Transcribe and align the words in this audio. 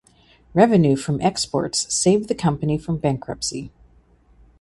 Revenue 0.55 0.95
from 0.95 1.21
exports 1.21 1.93
saved 1.93 2.27
the 2.27 2.33
company 2.33 2.79
from 2.79 2.97
bankruptcy. 2.97 3.69